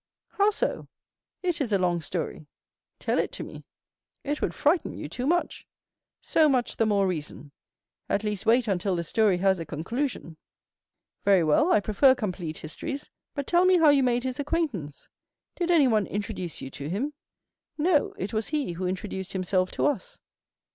[0.29, 0.87] "How so?"
[1.43, 2.47] "It is a long story."
[2.97, 3.65] "Tell it to me."
[4.23, 5.67] "It would frighten you too much."
[6.19, 7.51] "So much the more reason."
[8.09, 10.37] "At least wait until the story has a conclusion."
[11.23, 15.07] "Very well; I prefer complete histories; but tell me how you made his acquaintance?
[15.55, 17.13] Did anyone introduce you to him?"
[17.77, 20.19] "No; it was he who introduced himself to us."